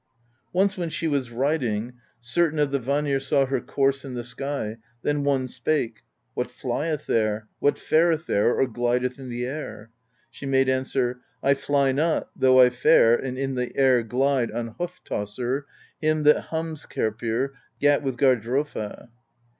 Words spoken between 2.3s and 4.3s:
tain of the Vanir saw her course in the